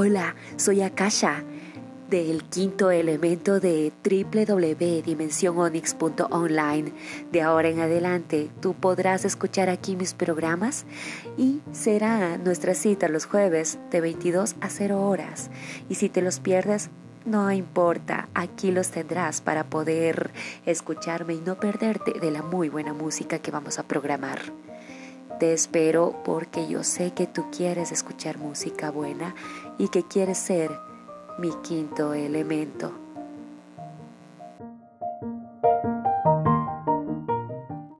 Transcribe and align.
Hola, 0.00 0.36
soy 0.54 0.82
Akasha 0.82 1.42
del 2.08 2.44
quinto 2.44 2.92
elemento 2.92 3.58
de 3.58 3.92
www.dimensiononyx.online. 4.04 6.92
De 7.32 7.42
ahora 7.42 7.68
en 7.68 7.80
adelante 7.80 8.48
tú 8.60 8.74
podrás 8.74 9.24
escuchar 9.24 9.68
aquí 9.68 9.96
mis 9.96 10.14
programas 10.14 10.86
y 11.36 11.62
será 11.72 12.38
nuestra 12.38 12.74
cita 12.74 13.08
los 13.08 13.26
jueves 13.26 13.80
de 13.90 14.00
22 14.00 14.54
a 14.60 14.70
0 14.70 15.02
horas. 15.02 15.50
Y 15.88 15.96
si 15.96 16.08
te 16.08 16.22
los 16.22 16.38
pierdes, 16.38 16.90
no 17.24 17.50
importa, 17.50 18.28
aquí 18.34 18.70
los 18.70 18.92
tendrás 18.92 19.40
para 19.40 19.64
poder 19.64 20.30
escucharme 20.64 21.34
y 21.34 21.40
no 21.40 21.58
perderte 21.58 22.20
de 22.20 22.30
la 22.30 22.42
muy 22.42 22.68
buena 22.68 22.92
música 22.92 23.40
que 23.40 23.50
vamos 23.50 23.80
a 23.80 23.82
programar. 23.82 24.38
Te 25.38 25.52
espero 25.52 26.16
porque 26.24 26.66
yo 26.66 26.82
sé 26.82 27.12
que 27.12 27.28
tú 27.28 27.46
quieres 27.56 27.92
escuchar 27.92 28.38
música 28.38 28.90
buena 28.90 29.36
y 29.78 29.88
que 29.88 30.02
quieres 30.02 30.38
ser 30.38 30.70
mi 31.38 31.50
quinto 31.62 32.12
elemento. 32.12 33.07